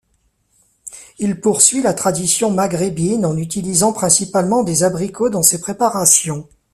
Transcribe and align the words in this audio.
Il 1.19 1.39
poursuit 1.41 1.83
la 1.83 1.93
tradition 1.93 2.49
maghrébine 2.49 3.23
en 3.23 3.37
utilisant 3.37 3.93
principalement 3.93 4.63
des 4.63 4.81
abricots 4.81 5.29
dans 5.29 5.43
ses 5.43 5.61
préparations. 5.61 6.49